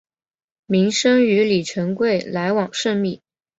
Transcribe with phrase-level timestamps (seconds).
[0.65, 3.21] 明升与李成桂来往甚密。